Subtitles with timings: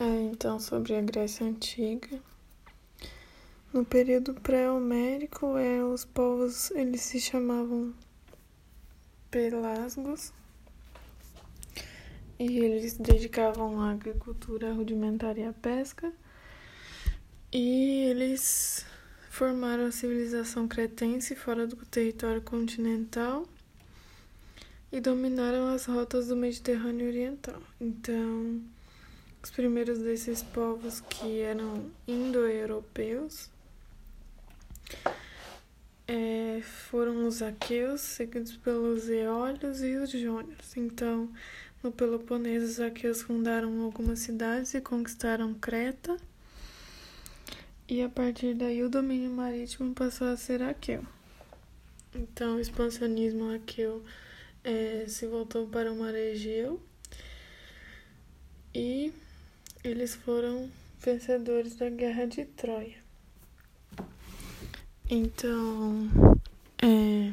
[0.00, 2.20] É, então, sobre a Grécia Antiga.
[3.72, 7.92] No período pré-homérico, é, os povos eles se chamavam
[9.28, 10.32] pelasgos
[12.38, 16.12] e eles dedicavam à agricultura rudimentar e à pesca.
[17.52, 18.86] E eles
[19.28, 23.48] formaram a civilização cretense fora do território continental
[24.92, 27.60] e dominaram as rotas do Mediterrâneo Oriental.
[27.80, 28.62] Então,
[29.48, 33.48] os primeiros desses povos que eram indo-europeus
[36.06, 40.76] é, foram os aqueus, seguidos pelos eólios e os jônios.
[40.76, 41.32] Então,
[41.82, 46.18] no Peloponeso, os aqueus fundaram algumas cidades e conquistaram Creta.
[47.88, 51.02] E a partir daí o domínio marítimo passou a ser aqueu.
[52.14, 54.04] Então, o expansionismo aqueu
[54.62, 56.78] é, se voltou para o mar Egeu
[58.74, 59.10] e
[59.88, 60.70] eles foram
[61.00, 62.96] vencedores da Guerra de Troia.
[65.08, 66.08] Então,
[66.82, 67.32] é,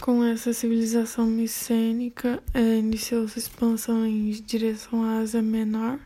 [0.00, 6.00] com essa civilização micênica, é, iniciou-se expansão em direção à Ásia Menor.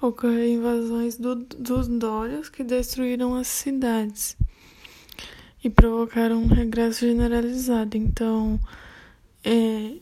[0.00, 4.36] Ocorreram invasões do, dos Dórios que destruíram as cidades
[5.62, 7.96] e provocaram um regresso generalizado.
[7.96, 8.58] Então,
[9.44, 9.96] é,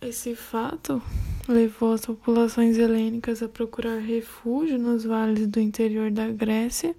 [0.00, 1.02] esse fato
[1.48, 6.94] levou as populações helênicas a procurar refúgio nos vales do interior da Grécia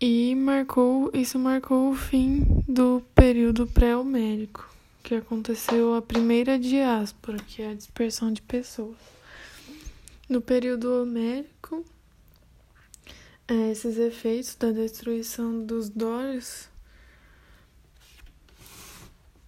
[0.00, 4.68] e marcou isso marcou o fim do período pré-homérico,
[5.00, 8.96] que aconteceu a primeira diáspora, que é a dispersão de pessoas.
[10.28, 11.84] No período homérico,
[13.46, 16.68] é, esses efeitos da destruição dos dórios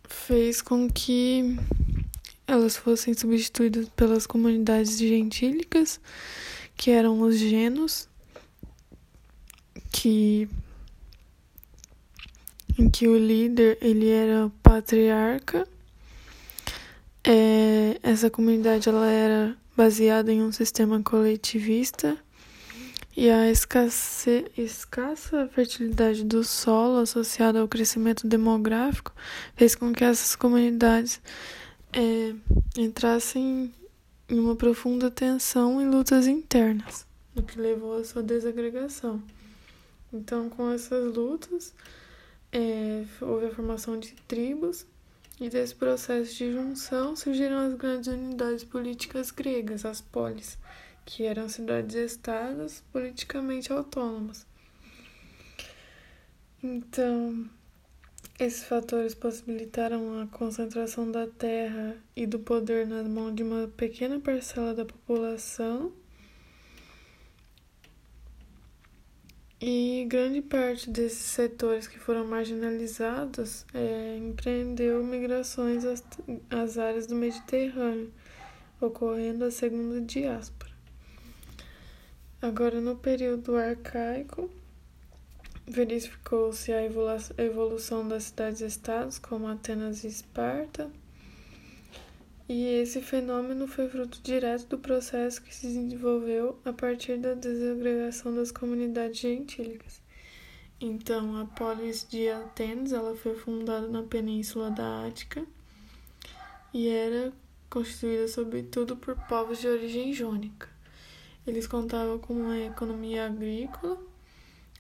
[0.08, 1.56] fez com que
[2.47, 6.00] elas fossem substituídas pelas comunidades gentílicas,
[6.77, 8.09] que eram os genos,
[9.92, 10.48] que
[12.79, 15.67] em que o líder ele era patriarca.
[17.27, 22.18] É, essa comunidade ela era baseada em um sistema coletivista
[23.17, 29.13] e a escasse, escassa fertilidade do solo associada ao crescimento demográfico
[29.57, 31.20] fez com que essas comunidades
[31.94, 32.34] é,
[32.77, 33.72] entrassem
[34.28, 37.06] em uma profunda tensão e lutas internas,
[37.36, 39.22] o que levou à sua desagregação.
[40.12, 41.74] Então, com essas lutas,
[42.52, 44.86] é, houve a formação de tribos
[45.40, 50.58] e desse processo de junção surgiram as grandes unidades políticas gregas, as polis
[51.05, 54.46] que eram cidades-estados politicamente autônomas.
[56.62, 57.48] Então,
[58.39, 64.18] esses fatores possibilitaram a concentração da terra e do poder nas mãos de uma pequena
[64.18, 65.92] parcela da população.
[69.61, 76.05] E grande parte desses setores que foram marginalizados é, empreendeu migrações às,
[76.50, 78.12] às áreas do Mediterrâneo,
[78.80, 80.73] ocorrendo a segunda diáspora.
[82.42, 84.50] Agora, no período arcaico,
[85.67, 86.83] verificou-se a
[87.39, 90.91] evolução das cidades-estados, como Atenas e Esparta,
[92.47, 98.35] e esse fenômeno foi fruto direto do processo que se desenvolveu a partir da desagregação
[98.35, 100.03] das comunidades gentílicas.
[100.79, 105.47] Então, a polis de Atenas ela foi fundada na península da Ática
[106.74, 107.33] e era
[107.70, 110.69] constituída sobretudo por povos de origem jônica.
[111.47, 113.98] Eles contavam com uma economia agrícola,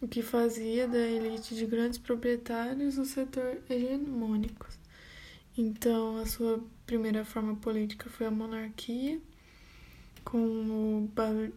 [0.00, 4.66] o que fazia da elite de grandes proprietários o setor hegemônico.
[5.56, 9.20] Então, a sua primeira forma política foi a monarquia,
[10.24, 11.10] com o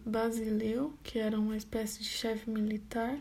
[0.04, 3.18] Basileu, que era uma espécie de chefe militar.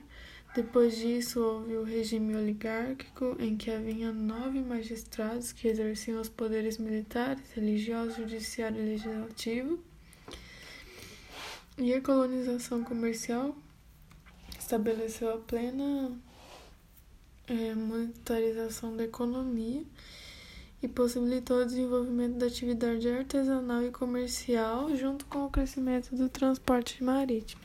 [0.54, 6.78] Depois disso, houve o regime oligárquico, em que havia nove magistrados que exerciam os poderes
[6.78, 9.80] militares, religiosos, judiciário e legislativo.
[11.78, 13.56] E a colonização comercial
[14.68, 16.12] estabeleceu a plena
[17.48, 19.82] é, monetarização da economia
[20.84, 27.02] e possibilitou o desenvolvimento da atividade artesanal e comercial junto com o crescimento do transporte
[27.02, 27.62] marítimo.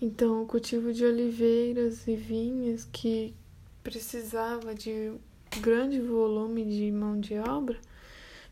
[0.00, 3.34] Então, o cultivo de oliveiras e vinhas, que
[3.82, 5.12] precisava de
[5.60, 7.78] grande volume de mão de obra,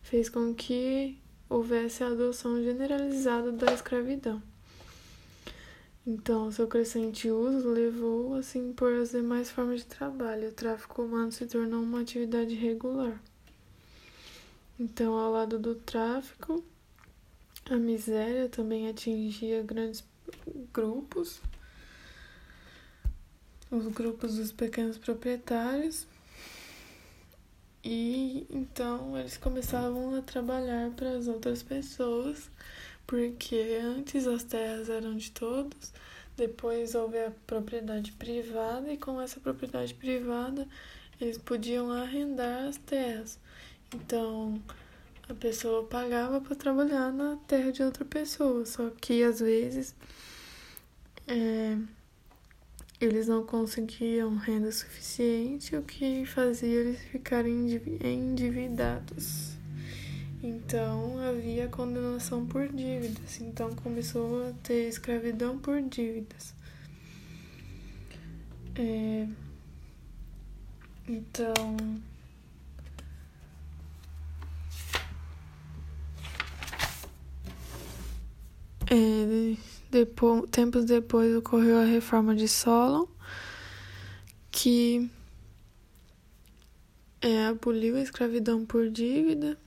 [0.03, 1.19] fez com que
[1.49, 4.43] houvesse a adoção generalizada da escravidão.
[6.06, 10.49] Então, seu crescente uso levou assim por as demais formas de trabalho.
[10.49, 13.21] O tráfico humano se tornou uma atividade regular.
[14.79, 16.62] Então, ao lado do tráfico,
[17.71, 20.05] A miséria também atingia grandes
[20.73, 21.41] grupos,
[23.71, 26.07] os grupos dos pequenos proprietários,
[27.83, 32.50] e então eles começavam a trabalhar para as outras pessoas,
[33.06, 35.93] porque antes as terras eram de todos,
[36.37, 40.67] depois houve a propriedade privada, e com essa propriedade privada
[41.21, 43.39] eles podiam arrendar as terras.
[43.95, 44.61] Então,
[45.29, 49.95] a pessoa pagava para trabalhar na terra de outra pessoa, só que às vezes
[51.29, 51.79] é,
[53.00, 59.63] eles não conseguiam renda suficiente, o que fazia eles ficarem endividados.
[60.46, 66.52] Então havia condenação por dívidas, então começou a ter escravidão por dívidas.
[68.76, 69.26] É,
[71.08, 71.64] então
[78.90, 79.56] É,
[79.90, 83.06] depois, tempos depois ocorreu a reforma de Solon,
[84.50, 85.11] que
[87.23, 89.63] é, aboliu a escravidão por dívida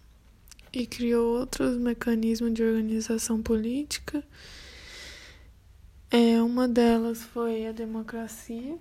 [0.77, 4.24] e criou outros mecanismos de organização política.
[6.12, 8.77] É, uma delas foi a democracia,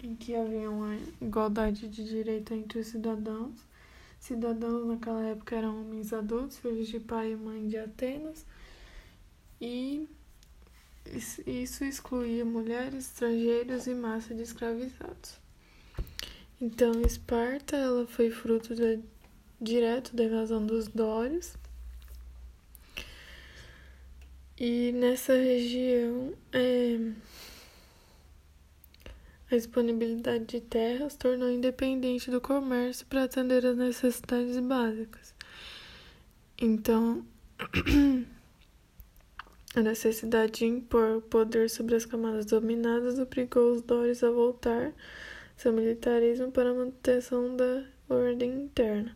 [0.00, 3.54] em que havia uma igualdade de direito entre os cidadãos.
[4.20, 8.46] Cidadãos naquela época eram homens adultos, filhos de pai e mãe de Atenas
[9.60, 10.08] e
[11.46, 15.36] isso excluía mulheres, estrangeiros e massa de escravizados.
[16.60, 19.00] Então, Esparta ela foi fruto de,
[19.60, 21.56] direto da invasão dos Dórios.
[24.58, 26.98] E nessa região, é,
[29.50, 35.34] a disponibilidade de terras tornou independente do comércio para atender às necessidades básicas.
[36.60, 37.24] Então,
[39.76, 44.94] A necessidade de impor poder sobre as camadas dominadas obrigou os Dóris a voltar
[45.56, 49.14] seu militarismo para a manutenção da ordem interna.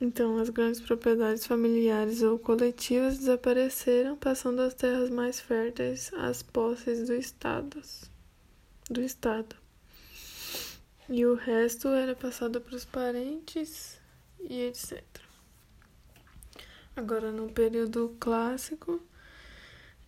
[0.00, 7.06] Então, as grandes propriedades familiares ou coletivas desapareceram, passando as terras mais férteis às posses
[7.06, 7.82] do Estado.
[8.88, 9.54] Do Estado.
[11.06, 14.00] E o resto era passado para os parentes
[14.38, 15.02] e etc.
[16.96, 19.02] Agora, no período clássico,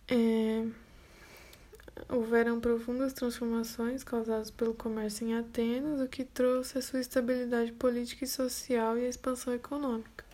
[0.07, 0.65] é,
[2.09, 8.25] houveram profundas transformações causadas pelo comércio em Atenas, o que trouxe a sua estabilidade política
[8.25, 10.25] e social e a expansão econômica.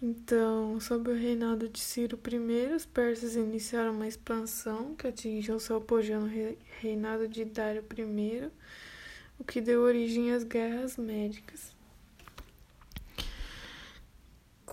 [0.00, 5.78] Então, sob o reinado de Ciro I, os persas iniciaram uma expansão que atingiu seu
[5.78, 6.30] apogeu no
[6.80, 8.48] reinado de Dário I,
[9.38, 11.77] o que deu origem às guerras médicas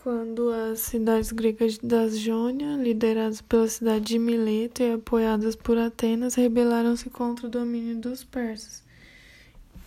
[0.06, 6.36] quando as cidades gregas da Jônia, lideradas pela cidade de Mileto e apoiadas por Atenas,
[6.36, 8.84] rebelaram-se contra o domínio dos persas.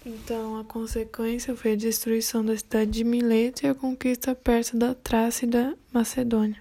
[0.05, 4.93] Então, a consequência foi a destruição da cidade de Mileto e a conquista persa da
[4.93, 6.61] Trácia e da Macedônia.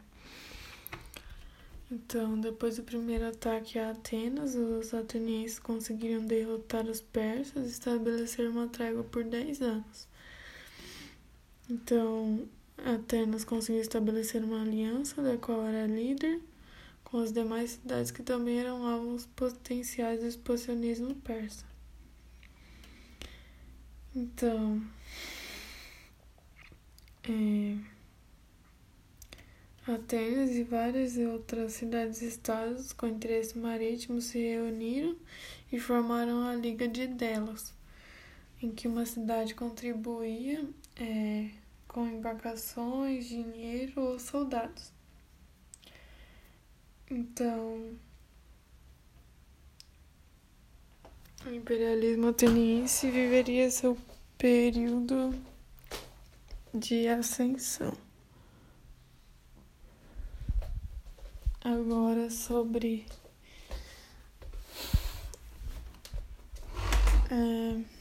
[1.91, 8.47] Então, depois do primeiro ataque a Atenas, os atenienses conseguiram derrotar os persas e estabelecer
[8.47, 10.07] uma trégua por 10 anos.
[11.67, 12.47] Então,
[12.85, 16.41] Atenas conseguiu estabelecer uma aliança da qual era líder
[17.03, 21.65] com as demais cidades que também eram alvos potenciais do expansionismo persa.
[24.15, 24.81] Então,
[27.23, 27.77] é,
[29.87, 35.15] Atenas e várias outras cidades-estados com interesse marítimo se reuniram
[35.71, 37.73] e formaram a Liga de Delos,
[38.61, 40.65] em que uma cidade contribuía
[40.97, 41.51] é,
[41.97, 44.93] com embarcações, dinheiro ou soldados.
[47.09, 47.97] Então,
[51.43, 53.97] o imperialismo ateniense viveria seu
[54.37, 55.33] período
[56.71, 57.97] de ascensão.
[61.63, 63.07] Agora sobre
[67.31, 67.96] é,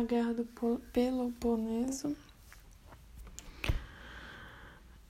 [0.00, 0.46] na Guerra do
[0.92, 2.16] Peloponeso.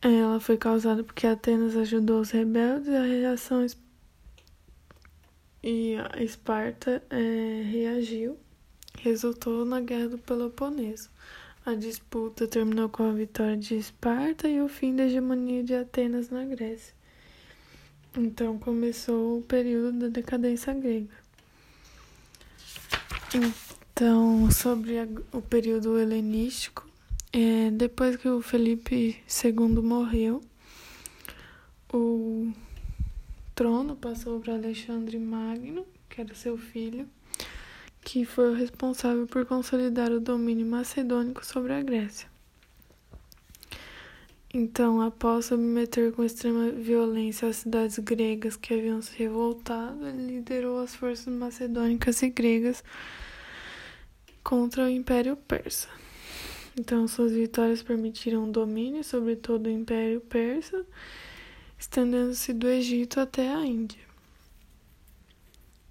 [0.02, 3.64] Ela foi causada porque Atenas ajudou os rebeldes e a reação
[5.62, 8.36] e a Esparta é, reagiu.
[8.98, 11.08] Resultou na Guerra do Peloponeso.
[11.64, 16.30] A disputa terminou com a vitória de Esparta e o fim da hegemonia de Atenas
[16.30, 16.94] na Grécia.
[18.16, 21.14] Então começou o período da decadência grega.
[23.32, 23.69] Então,
[24.50, 26.88] sobre a, o período helenístico,
[27.32, 30.40] é, depois que o Felipe II morreu,
[31.92, 32.50] o
[33.54, 37.06] trono passou para Alexandre Magno, que era seu filho,
[38.02, 42.28] que foi o responsável por consolidar o domínio macedônico sobre a Grécia.
[44.52, 50.80] Então, após submeter com extrema violência as cidades gregas que haviam se revoltado, ele liderou
[50.80, 52.82] as forças macedônicas e gregas
[54.42, 55.88] contra o Império Persa.
[56.78, 60.84] Então, suas vitórias permitiram domínio sobre todo o Império Persa,
[61.78, 64.00] estendendo-se do Egito até a Índia.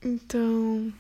[0.01, 0.94] Então,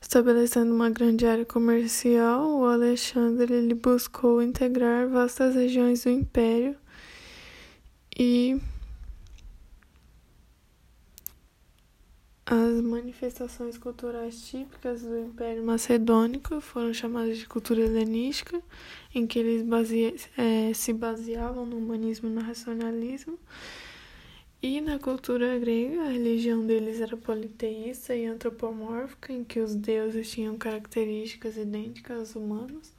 [0.00, 6.76] estabelecendo uma grande área comercial, o Alexandre ele buscou integrar vastas regiões do império
[8.16, 8.60] e
[12.46, 18.60] As manifestações culturais típicas do Império Macedônico foram chamadas de cultura helenística,
[19.14, 19.64] em que eles
[20.36, 23.38] é, se baseavam no humanismo e no racionalismo.
[24.60, 30.30] E na cultura grega, a religião deles era politeísta e antropomórfica, em que os deuses
[30.30, 32.92] tinham características idênticas aos humanos.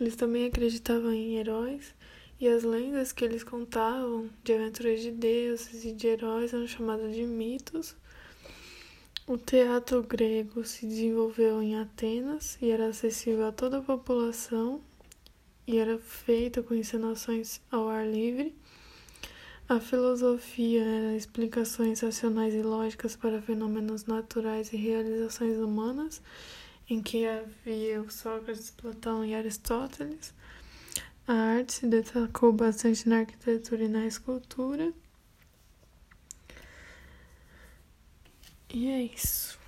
[0.00, 1.94] Eles também acreditavam em heróis,
[2.40, 7.14] e as lendas que eles contavam de aventuras de deuses e de heróis eram chamadas
[7.14, 7.94] de mitos.
[9.30, 14.80] O teatro grego se desenvolveu em Atenas e era acessível a toda a população
[15.64, 18.52] e era feito com encenações ao ar livre.
[19.68, 26.20] A filosofia era explicações racionais e lógicas para fenômenos naturais e realizações humanas,
[26.88, 30.34] em que havia Sócrates, Platão e Aristóteles.
[31.28, 34.92] A arte se destacou bastante na arquitetura e na escultura.
[38.72, 39.59] E é isso.